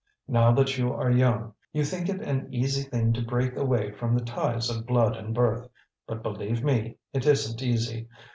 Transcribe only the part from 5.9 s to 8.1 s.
but believe me, it isn't easy.